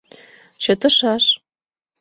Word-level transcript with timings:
Чытышаш. 0.63 1.25